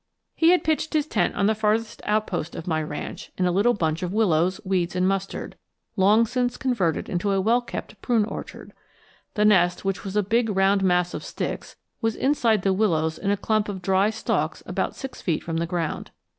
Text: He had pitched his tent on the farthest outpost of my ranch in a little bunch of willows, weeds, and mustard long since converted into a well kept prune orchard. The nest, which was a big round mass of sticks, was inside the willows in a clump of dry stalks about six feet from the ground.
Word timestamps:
He 0.33 0.49
had 0.49 0.63
pitched 0.63 0.93
his 0.93 1.05
tent 1.05 1.35
on 1.35 1.45
the 1.45 1.53
farthest 1.53 2.01
outpost 2.05 2.55
of 2.55 2.65
my 2.65 2.81
ranch 2.81 3.31
in 3.37 3.45
a 3.45 3.51
little 3.51 3.75
bunch 3.75 4.01
of 4.01 4.11
willows, 4.11 4.59
weeds, 4.63 4.95
and 4.95 5.07
mustard 5.07 5.55
long 5.95 6.25
since 6.25 6.57
converted 6.57 7.07
into 7.07 7.29
a 7.33 7.39
well 7.39 7.61
kept 7.61 8.01
prune 8.01 8.25
orchard. 8.25 8.73
The 9.35 9.45
nest, 9.45 9.85
which 9.85 10.03
was 10.03 10.15
a 10.15 10.23
big 10.23 10.49
round 10.49 10.83
mass 10.83 11.13
of 11.13 11.23
sticks, 11.23 11.75
was 12.01 12.15
inside 12.15 12.63
the 12.63 12.73
willows 12.73 13.19
in 13.19 13.29
a 13.29 13.37
clump 13.37 13.69
of 13.69 13.83
dry 13.83 14.09
stalks 14.09 14.63
about 14.65 14.95
six 14.95 15.21
feet 15.21 15.43
from 15.43 15.57
the 15.57 15.67
ground. 15.67 16.09